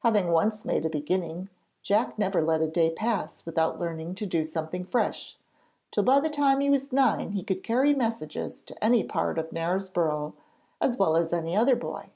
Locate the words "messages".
7.94-8.62